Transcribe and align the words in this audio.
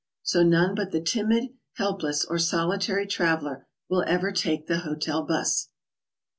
So 0.23 0.41
none 0.41 0.73
but 0.73 0.89
the 0.91 0.99
timid, 0.99 1.51
helpless, 1.73 2.25
or 2.25 2.39
solitary 2.39 3.05
traveler 3.05 3.67
will 3.87 4.03
ever 4.07 4.31
take 4.31 4.65
the 4.65 4.79
hotel 4.79 5.21
bus. 5.21 5.67